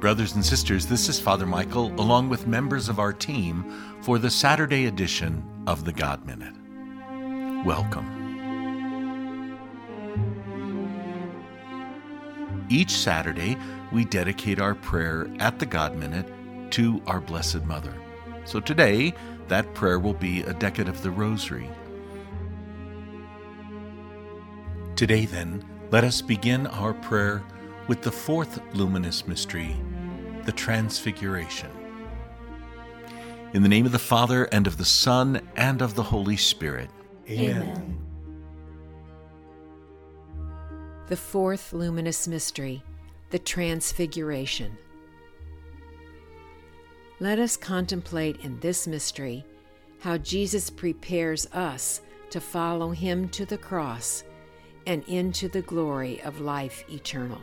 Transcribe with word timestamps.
Brothers 0.00 0.36
and 0.36 0.46
sisters, 0.46 0.86
this 0.86 1.08
is 1.08 1.18
Father 1.18 1.44
Michael, 1.44 1.88
along 2.00 2.28
with 2.28 2.46
members 2.46 2.88
of 2.88 3.00
our 3.00 3.12
team, 3.12 3.64
for 4.00 4.16
the 4.16 4.30
Saturday 4.30 4.86
edition 4.86 5.42
of 5.66 5.84
the 5.84 5.92
God 5.92 6.24
Minute. 6.24 6.54
Welcome. 7.66 8.06
Each 12.68 12.92
Saturday, 12.92 13.58
we 13.90 14.04
dedicate 14.04 14.60
our 14.60 14.76
prayer 14.76 15.26
at 15.40 15.58
the 15.58 15.66
God 15.66 15.96
Minute 15.96 16.30
to 16.70 17.02
our 17.08 17.20
Blessed 17.20 17.64
Mother. 17.64 17.94
So 18.44 18.60
today, 18.60 19.12
that 19.48 19.74
prayer 19.74 19.98
will 19.98 20.14
be 20.14 20.42
a 20.42 20.54
decade 20.54 20.88
of 20.88 21.02
the 21.02 21.10
Rosary. 21.10 21.68
Today, 24.94 25.24
then, 25.24 25.64
let 25.90 26.04
us 26.04 26.22
begin 26.22 26.68
our 26.68 26.94
prayer 26.94 27.42
with 27.88 28.02
the 28.02 28.12
fourth 28.12 28.60
luminous 28.74 29.26
mystery, 29.26 29.74
the 30.48 30.52
Transfiguration. 30.52 31.68
In 33.52 33.62
the 33.62 33.68
name 33.68 33.84
of 33.84 33.92
the 33.92 33.98
Father, 33.98 34.44
and 34.44 34.66
of 34.66 34.78
the 34.78 34.84
Son, 34.86 35.46
and 35.56 35.82
of 35.82 35.94
the 35.94 36.02
Holy 36.02 36.38
Spirit. 36.38 36.88
Amen. 37.28 37.98
The 41.08 41.18
fourth 41.18 41.74
luminous 41.74 42.26
mystery, 42.26 42.82
the 43.28 43.38
Transfiguration. 43.38 44.78
Let 47.20 47.38
us 47.38 47.58
contemplate 47.58 48.40
in 48.40 48.58
this 48.60 48.86
mystery 48.86 49.44
how 50.00 50.16
Jesus 50.16 50.70
prepares 50.70 51.44
us 51.52 52.00
to 52.30 52.40
follow 52.40 52.92
him 52.92 53.28
to 53.28 53.44
the 53.44 53.58
cross 53.58 54.24
and 54.86 55.04
into 55.08 55.46
the 55.48 55.60
glory 55.60 56.22
of 56.22 56.40
life 56.40 56.84
eternal. 56.88 57.42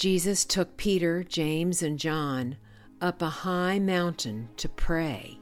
Jesus 0.00 0.46
took 0.46 0.78
Peter, 0.78 1.22
James, 1.22 1.82
and 1.82 1.98
John 1.98 2.56
up 3.02 3.20
a 3.20 3.28
high 3.28 3.78
mountain 3.78 4.48
to 4.56 4.66
pray. 4.66 5.38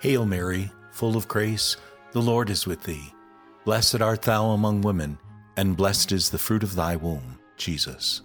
Hail 0.00 0.24
Mary, 0.24 0.72
full 0.92 1.14
of 1.14 1.28
grace, 1.28 1.76
the 2.12 2.22
Lord 2.22 2.48
is 2.48 2.66
with 2.66 2.84
thee. 2.84 3.12
Blessed 3.66 4.00
art 4.00 4.22
thou 4.22 4.46
among 4.52 4.80
women, 4.80 5.18
and 5.58 5.76
blessed 5.76 6.10
is 6.10 6.30
the 6.30 6.38
fruit 6.38 6.62
of 6.62 6.74
thy 6.74 6.96
womb, 6.96 7.38
Jesus. 7.58 8.22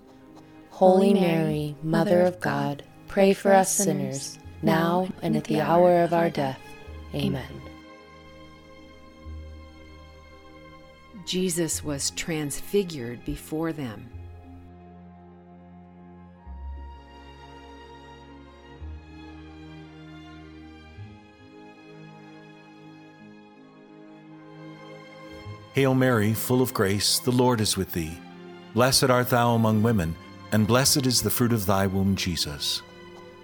Holy 0.70 1.14
Mary, 1.14 1.76
Mother 1.84 2.22
of 2.22 2.40
God, 2.40 2.86
pray 3.10 3.34
for 3.34 3.52
us 3.52 3.76
sinners, 3.76 4.40
now 4.62 5.10
and 5.22 5.36
at 5.36 5.44
the 5.44 5.60
hour 5.60 6.02
of 6.02 6.14
our 6.14 6.30
death. 6.30 6.62
Amen. 7.14 7.71
Jesus 11.26 11.84
was 11.84 12.12
transfigured 12.12 13.24
before 13.26 13.74
them. 13.74 14.10
Hail 25.74 25.96
Mary, 25.96 26.34
full 26.34 26.62
of 26.62 26.74
grace, 26.74 27.20
the 27.20 27.32
Lord 27.32 27.62
is 27.62 27.78
with 27.78 27.94
thee. 27.94 28.18
Blessed 28.74 29.06
art 29.06 29.30
thou 29.30 29.56
among 29.56 29.82
women, 29.82 30.16
and 30.52 30.68
blessed 30.68 31.06
is 31.06 31.22
the 31.22 31.30
fruit 31.30 31.54
of 31.54 31.66
thy 31.66 31.88
womb, 31.88 32.18
Jesus. 32.18 32.82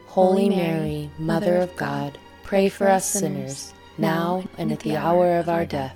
Holy 0.08 0.50
Mary, 0.50 1.10
Mother 1.18 1.58
of 1.58 1.74
God, 1.78 2.18
pray 2.44 2.68
for 2.68 2.88
us 2.88 3.10
sinners, 3.10 3.74
now 3.98 4.44
and 4.58 4.74
at 4.74 4.82
the 4.82 4.98
hour 4.98 5.38
of 5.38 5.48
our 5.48 5.66
death. 5.66 5.96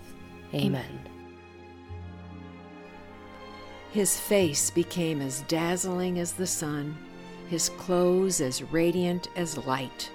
Amen. 0.53 1.10
His 3.91 4.17
face 4.17 4.69
became 4.69 5.21
as 5.21 5.41
dazzling 5.43 6.17
as 6.17 6.31
the 6.31 6.47
sun, 6.47 6.97
his 7.49 7.69
clothes 7.69 8.39
as 8.39 8.63
radiant 8.63 9.27
as 9.35 9.57
light. 9.57 10.09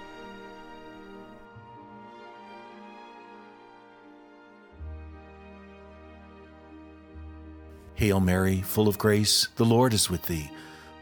Hail 7.97 8.21
Mary, 8.21 8.63
full 8.63 8.89
of 8.89 8.99
grace, 8.99 9.49
the 9.57 9.65
Lord 9.65 9.93
is 9.93 10.09
with 10.09 10.23
thee. 10.23 10.51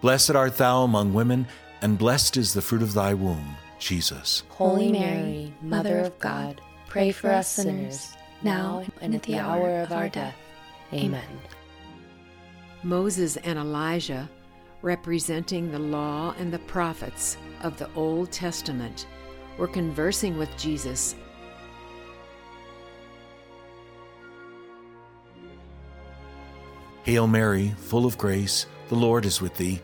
Blessed 0.01 0.33
art 0.33 0.57
thou 0.57 0.83
among 0.83 1.13
women, 1.13 1.47
and 1.81 1.99
blessed 1.99 2.37
is 2.37 2.55
the 2.55 2.63
fruit 2.63 2.83
of 2.83 2.95
thy 2.95 3.15
womb, 3.15 3.57
Jesus. 3.79 4.43
Holy 4.49 4.91
Mary, 4.91 5.53
Mother 5.61 6.01
of 6.01 6.19
God, 6.19 6.61
pray 6.89 7.13
for 7.13 7.31
us 7.31 7.49
sinners, 7.49 8.15
now 8.43 8.85
and 9.01 9.15
at 9.15 9.23
the 9.25 9.39
hour 9.39 9.81
of 9.81 9.93
our 9.93 10.09
death. 10.09 10.37
Amen. 10.93 11.23
Moses 12.85 13.37
and 13.39 13.59
Elijah, 13.59 14.29
representing 14.83 15.71
the 15.71 15.79
law 15.79 16.35
and 16.39 16.53
the 16.53 16.59
prophets 16.61 17.37
of 17.63 17.79
the 17.79 17.89
Old 17.95 18.31
Testament, 18.31 19.07
were 19.57 19.69
conversing 19.69 20.37
with 20.37 20.55
Jesus. 20.57 21.15
Hail 27.05 27.27
Mary, 27.27 27.75
full 27.79 28.07
of 28.07 28.17
grace, 28.17 28.67
the 28.89 28.95
Lord 28.95 29.27
is 29.27 29.41
with 29.41 29.57
thee. 29.57 29.81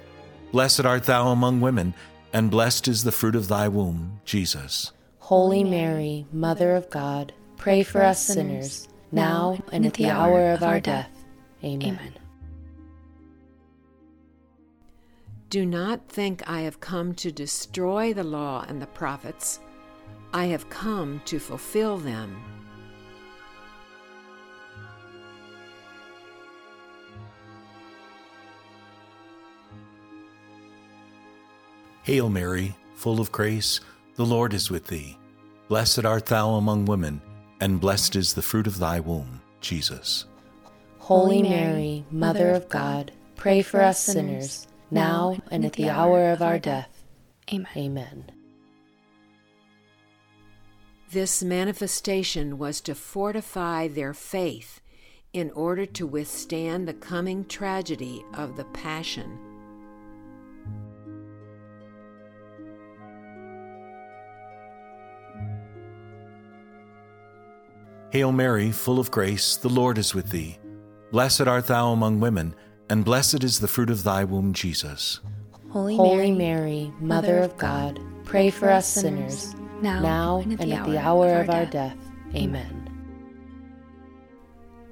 Blessed 0.53 0.85
art 0.85 1.05
thou 1.05 1.29
among 1.29 1.61
women, 1.61 1.95
and 2.33 2.51
blessed 2.51 2.89
is 2.89 3.05
the 3.05 3.13
fruit 3.13 3.35
of 3.35 3.49
thy 3.49 3.69
womb, 3.69 4.21
Jesus. 4.25 4.93
Holy 5.19 5.63
Mary, 5.63 6.27
Mother 6.33 6.75
of 6.75 6.91
God, 6.91 7.33
pray 7.57 7.83
for 7.83 8.03
us 8.03 8.25
sinners, 8.25 8.89
now 9.13 9.59
and 9.71 9.87
at 9.87 9.95
the 9.95 10.09
hour 10.09 10.51
of 10.51 10.63
our 10.63 10.81
death. 10.81 11.11
Amen. 11.63 12.15
Do 15.51 15.67
not 15.67 16.09
think 16.09 16.49
I 16.49 16.61
have 16.61 16.79
come 16.79 17.13
to 17.17 17.33
destroy 17.33 18.15
the 18.15 18.23
law 18.23 18.65
and 18.69 18.81
the 18.81 18.87
prophets. 18.87 19.59
I 20.33 20.45
have 20.47 20.71
come 20.71 21.21
to 21.25 21.41
fulfill 21.41 21.97
them. 21.99 22.41
Hail 32.05 32.31
Mary, 32.31 32.77
full 32.95 33.21
of 33.21 33.33
grace, 33.33 33.81
the 34.15 34.25
Lord 34.25 34.55
is 34.55 34.71
with 34.71 34.87
thee. 34.87 35.19
Blessed 35.67 36.05
art 36.05 36.27
thou 36.27 36.51
among 36.55 36.85
women, 36.85 37.21
and 37.61 37.81
blessed 37.81 38.15
is 38.15 38.35
the 38.35 38.43
fruit 38.43 38.69
of 38.69 38.79
thy 38.79 39.01
womb, 39.01 39.41
Jesus. 39.61 40.27
Holy 40.99 41.43
Mary, 41.43 42.05
Mother 42.13 42.51
of 42.51 42.69
God, 42.69 43.11
pray 43.35 43.63
for 43.63 43.81
us 43.81 44.01
sinners, 44.01 44.69
now 44.91 45.39
and 45.51 45.65
at 45.65 45.75
the 45.75 45.91
hour 45.91 46.31
of 46.31 46.43
our 46.43 46.59
death. 46.59 47.05
Amen. 47.53 47.67
Amen. 47.77 48.25
This 51.11 51.43
manifestation 51.43 52.57
was 52.57 52.81
to 52.83 52.95
fortify 52.95 53.89
their 53.89 54.15
faith 54.15 54.81
in 55.33 55.51
order 55.53 55.85
to 55.85 56.07
withstand 56.07 56.87
the 56.87 56.95
coming 56.95 57.45
tragedy 57.45 58.25
of 58.35 58.57
the 58.57 58.65
Passion. 58.67 59.39
Hail 68.13 68.33
Mary, 68.33 68.73
full 68.73 68.99
of 68.99 69.11
grace, 69.13 69.57
the 69.57 69.69
Lord 69.69 69.97
is 69.97 70.15
with 70.15 70.31
thee. 70.31 70.59
Blessed 71.13 71.43
art 71.43 71.67
thou 71.67 71.93
among 71.93 72.19
women, 72.19 72.55
and 72.91 73.05
blessed 73.05 73.45
is 73.45 73.61
the 73.61 73.69
fruit 73.69 73.89
of 73.89 74.03
thy 74.03 74.25
womb, 74.25 74.53
Jesus. 74.53 75.21
Holy, 75.71 75.95
Holy 75.95 76.33
Mary, 76.33 76.93
Mother 77.01 77.39
of 77.39 77.57
God, 77.57 78.01
pray 78.25 78.51
for 78.51 78.69
us 78.69 78.93
sinners, 78.93 79.55
now, 79.81 80.03
now 80.03 80.39
and 80.39 80.55
at 80.55 80.59
the, 80.59 80.65
and 80.65 80.73
hour, 80.73 80.81
at 80.81 80.91
the 80.91 80.99
hour, 80.99 81.41
of 81.41 81.51
our 81.51 81.67
death. 81.67 81.97
Amen. 82.35 82.89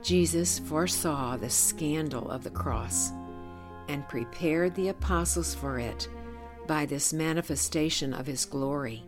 Jesus 0.00 0.61
foresaw 0.61 1.37
the 1.37 1.50
scandal 1.50 2.31
of 2.31 2.45
the 2.45 2.50
cross 2.50 3.11
and 3.89 4.09
prepared 4.09 4.77
the 4.77 4.89
apostles 4.89 5.55
for 5.55 5.81
it 5.81 6.09
by 6.69 6.87
this 6.87 7.12
manifestation 7.12 8.15
of 8.15 8.27
his 8.27 8.45
glory. 8.45 9.03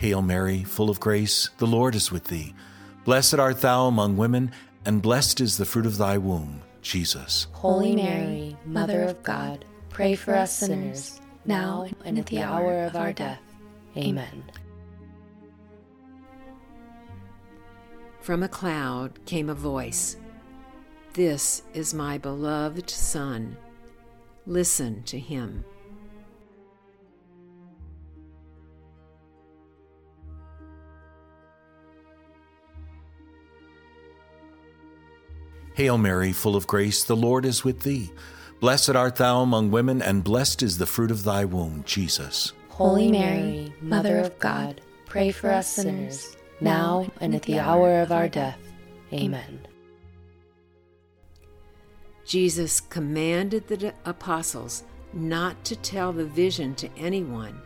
Hail 0.00 0.22
Mary, 0.22 0.64
full 0.64 0.88
of 0.88 0.98
grace, 0.98 1.50
the 1.58 1.66
Lord 1.66 1.94
is 1.94 2.10
with 2.10 2.24
thee. 2.24 2.54
Blessed 3.04 3.34
art 3.34 3.60
thou 3.60 3.86
among 3.86 4.16
women, 4.16 4.50
and 4.86 5.02
blessed 5.02 5.42
is 5.42 5.58
the 5.58 5.66
fruit 5.66 5.84
of 5.84 5.98
thy 5.98 6.16
womb, 6.16 6.62
Jesus. 6.80 7.48
Holy 7.52 7.94
Mary, 7.94 8.56
Mother 8.64 9.02
of 9.02 9.22
God, 9.22 9.66
pray 9.90 10.14
for 10.14 10.34
us 10.34 10.56
sinners, 10.56 11.20
now 11.44 11.86
and 12.02 12.18
at 12.18 12.24
the 12.24 12.40
hour 12.40 12.84
of 12.84 12.96
our 12.96 13.12
death. 13.12 13.42
Amen. 13.94 14.44
From 18.22 18.42
a 18.42 18.48
cloud 18.48 19.26
came 19.26 19.50
a 19.50 19.54
voice 19.54 20.16
This 21.12 21.62
is 21.74 21.92
my 21.92 22.16
beloved 22.16 22.88
Son. 22.88 23.54
Listen 24.46 25.02
to 25.02 25.18
him. 25.18 25.62
Hail 35.80 35.96
Mary, 35.96 36.30
full 36.34 36.56
of 36.56 36.66
grace, 36.66 37.04
the 37.04 37.16
Lord 37.16 37.46
is 37.46 37.64
with 37.64 37.80
thee. 37.80 38.10
Blessed 38.60 38.90
art 38.90 39.16
thou 39.16 39.40
among 39.40 39.70
women, 39.70 40.02
and 40.02 40.22
blessed 40.22 40.62
is 40.62 40.76
the 40.76 40.84
fruit 40.84 41.10
of 41.10 41.22
thy 41.22 41.46
womb, 41.46 41.84
Jesus. 41.86 42.52
Holy 42.68 43.10
Mary, 43.10 43.72
Mother 43.80 44.18
of 44.18 44.38
God, 44.38 44.82
pray 45.06 45.32
for 45.32 45.48
us 45.48 45.76
sinners, 45.76 46.36
now 46.60 47.10
and 47.22 47.34
at 47.34 47.44
the 47.44 47.58
hour 47.58 48.00
of 48.00 48.12
our 48.12 48.28
death. 48.28 48.58
Amen. 49.10 49.66
Jesus 52.26 52.80
commanded 52.80 53.66
the 53.66 53.94
apostles 54.04 54.84
not 55.14 55.64
to 55.64 55.76
tell 55.76 56.12
the 56.12 56.26
vision 56.26 56.74
to 56.74 56.90
anyone 56.98 57.58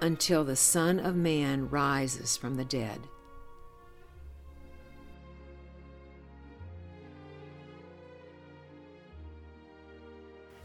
until 0.00 0.42
the 0.42 0.56
Son 0.56 0.98
of 0.98 1.14
Man 1.14 1.70
rises 1.70 2.36
from 2.36 2.56
the 2.56 2.64
dead. 2.64 2.98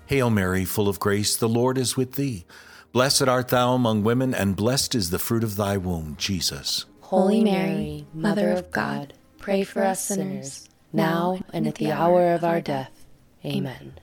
Hail 0.07 0.29
Mary, 0.29 0.63
full 0.63 0.87
of 0.87 0.99
grace, 1.01 1.35
the 1.35 1.49
Lord 1.49 1.77
is 1.77 1.97
with 1.97 2.13
thee. 2.13 2.45
Blessed 2.93 3.27
art 3.27 3.49
thou 3.49 3.73
among 3.73 4.03
women, 4.03 4.33
and 4.33 4.55
blessed 4.55 4.95
is 4.95 5.09
the 5.09 5.19
fruit 5.19 5.43
of 5.43 5.57
thy 5.57 5.75
womb, 5.75 6.15
Jesus. 6.17 6.85
Holy 7.01 7.43
Mary, 7.43 8.07
Mother 8.13 8.51
of 8.51 8.71
God, 8.71 9.13
pray 9.37 9.65
for 9.65 9.83
us 9.83 10.05
sinners, 10.05 10.69
now 10.93 11.39
and 11.51 11.67
at 11.67 11.75
the 11.75 11.91
hour 11.91 12.33
of 12.33 12.45
our 12.45 12.61
death. 12.61 13.05
Amen. 13.45 13.99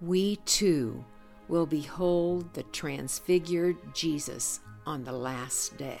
We 0.00 0.36
too 0.44 1.04
will 1.46 1.66
behold 1.66 2.52
the 2.54 2.64
transfigured 2.64 3.76
Jesus 3.94 4.58
on 4.84 5.04
the 5.04 5.12
last 5.12 5.76
day. 5.76 6.00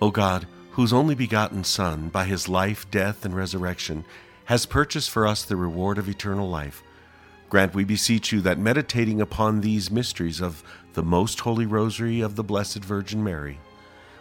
O 0.00 0.10
God, 0.10 0.46
whose 0.72 0.92
only 0.92 1.14
begotten 1.14 1.64
Son, 1.64 2.08
by 2.08 2.24
his 2.24 2.48
life, 2.48 2.88
death, 2.90 3.24
and 3.24 3.34
resurrection, 3.34 4.04
has 4.44 4.64
purchased 4.64 5.10
for 5.10 5.26
us 5.26 5.44
the 5.44 5.56
reward 5.56 5.98
of 5.98 6.08
eternal 6.08 6.48
life, 6.48 6.82
grant, 7.48 7.74
we 7.74 7.84
beseech 7.84 8.32
you, 8.32 8.40
that 8.42 8.58
meditating 8.58 9.20
upon 9.20 9.60
these 9.60 9.90
mysteries 9.90 10.40
of 10.40 10.62
the 10.94 11.02
most 11.02 11.40
holy 11.40 11.66
rosary 11.66 12.20
of 12.20 12.36
the 12.36 12.44
Blessed 12.44 12.84
Virgin 12.84 13.24
Mary, 13.24 13.58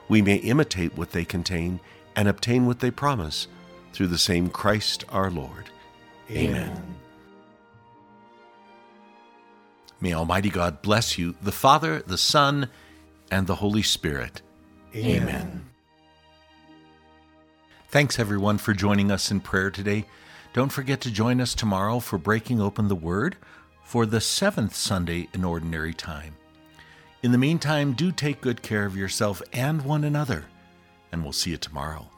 we 0.10 0.22
may 0.22 0.36
imitate 0.36 0.98
what 0.98 1.12
they 1.12 1.26
contain 1.26 1.80
and 2.16 2.28
obtain 2.28 2.66
what 2.66 2.80
they 2.80 2.92
promise 2.92 3.48
through 3.94 4.08
the 4.08 4.18
same 4.18 4.50
Christ 4.50 5.04
our 5.10 5.30
Lord. 5.30 5.70
Amen. 6.32 6.56
Amen. 6.56 6.96
May 10.00 10.14
Almighty 10.14 10.50
God 10.50 10.82
bless 10.82 11.18
you, 11.18 11.36
the 11.42 11.52
Father, 11.52 12.04
the 12.06 12.18
Son, 12.18 12.70
and 13.32 13.48
the 13.48 13.56
Holy 13.56 13.82
Spirit. 13.82 14.42
Amen. 14.96 15.66
Thanks, 17.90 18.20
everyone, 18.20 18.58
for 18.58 18.74
joining 18.74 19.12
us 19.12 19.32
in 19.32 19.40
prayer 19.40 19.72
today. 19.72 20.06
Don't 20.54 20.72
forget 20.72 21.02
to 21.02 21.12
join 21.12 21.40
us 21.40 21.54
tomorrow 21.54 22.00
for 22.00 22.18
Breaking 22.18 22.60
Open 22.60 22.88
the 22.88 22.96
Word 22.96 23.38
for 23.84 24.06
the 24.06 24.20
seventh 24.20 24.76
Sunday 24.76 25.30
in 25.34 25.44
Ordinary 25.44 25.94
Time. 25.94 26.36
In 27.24 27.32
the 27.32 27.38
meantime, 27.38 27.94
do 27.94 28.12
take 28.12 28.42
good 28.42 28.62
care 28.62 28.86
of 28.86 28.98
yourself 28.98 29.42
and 29.54 29.84
one 29.84 30.04
another, 30.04 30.46
and 31.12 31.24
we'll 31.24 31.34
see 31.34 31.52
you 31.52 31.58
tomorrow. 31.58 32.10